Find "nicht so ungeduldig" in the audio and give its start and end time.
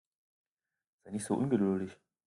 1.11-1.95